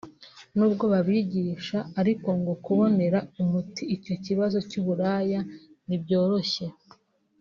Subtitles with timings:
[0.55, 5.39] n’ubwo babigisha ariko ngo kubonera umuti icyo kibazo cy’uburaya
[5.87, 6.65] ntibyoroshye